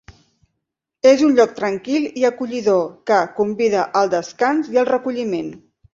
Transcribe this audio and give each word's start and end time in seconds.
És 1.09 1.19
un 1.27 1.35
lloc 1.39 1.51
tranquil 1.59 2.07
i 2.21 2.25
acollidor, 2.31 2.81
que 3.11 3.19
convida 3.41 3.87
al 4.01 4.11
descans 4.15 4.73
i 4.77 4.81
el 4.85 4.89
recolliment. 4.95 5.55